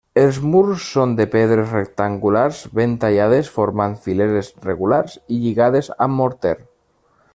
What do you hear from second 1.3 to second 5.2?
pedres rectangulars ben tallades formant fileres regulars